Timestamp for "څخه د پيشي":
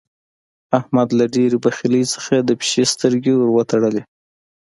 2.13-2.83